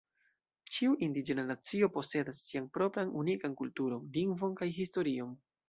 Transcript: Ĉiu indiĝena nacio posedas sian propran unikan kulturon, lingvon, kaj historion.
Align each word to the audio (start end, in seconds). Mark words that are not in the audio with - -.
Ĉiu 0.75 0.95
indiĝena 1.07 1.43
nacio 1.49 1.91
posedas 1.99 2.41
sian 2.47 2.67
propran 2.79 3.13
unikan 3.25 3.55
kulturon, 3.63 4.11
lingvon, 4.19 4.59
kaj 4.65 4.73
historion. 4.83 5.41